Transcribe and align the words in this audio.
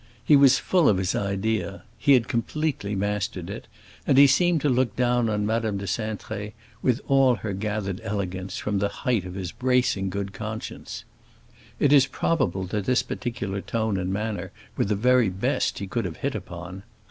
He 0.25 0.35
was 0.35 0.57
full 0.57 0.89
of 0.89 0.97
his 0.97 1.13
idea, 1.13 1.83
he 1.95 2.13
had 2.13 2.27
completely 2.27 2.95
mastered 2.95 3.51
it, 3.51 3.67
and 4.07 4.17
he 4.17 4.25
seemed 4.25 4.59
to 4.61 4.67
look 4.67 4.95
down 4.95 5.29
on 5.29 5.45
Madame 5.45 5.77
de 5.77 5.85
Cintré, 5.85 6.53
with 6.81 7.01
all 7.07 7.35
her 7.35 7.53
gathered 7.53 8.01
elegance, 8.03 8.57
from 8.57 8.79
the 8.79 8.89
height 9.05 9.25
of 9.25 9.35
his 9.35 9.51
bracing 9.51 10.09
good 10.09 10.33
conscience. 10.33 11.03
It 11.79 11.93
is 11.93 12.07
probable 12.07 12.63
that 12.63 12.85
this 12.85 13.03
particular 13.03 13.61
tone 13.61 13.95
and 13.95 14.11
manner 14.11 14.51
were 14.75 14.85
the 14.85 14.95
very 14.95 15.29
best 15.29 15.77
he 15.77 15.85
could 15.85 16.05
have 16.05 16.17
hit 16.17 16.33
upon. 16.33 16.81